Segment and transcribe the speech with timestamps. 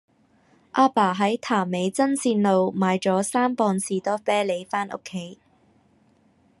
[0.73, 5.37] 亞爸喺潭尾真善路買左三磅士多啤梨返屋企